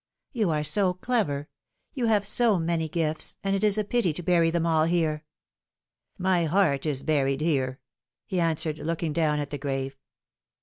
[0.31, 1.47] You are so clever.
[1.93, 5.25] You have so many gifts, and it is a pity to bury them all here.""
[6.17, 7.79] My heart is buried here,"
[8.25, 9.99] he answered, looking down at the grave.